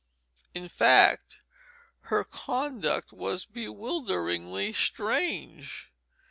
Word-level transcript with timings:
In 0.55 0.67
fact, 0.67 1.45
her 2.09 2.23
conduct 2.23 3.13
was 3.13 3.45
bewilderingly 3.45 4.73
strange. 4.73 5.91